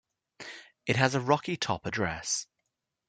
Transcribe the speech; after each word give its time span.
It 0.87 0.95
has 0.95 1.13
a 1.13 1.21
Rocky 1.21 1.57
Top 1.57 1.85
address. 1.85 2.47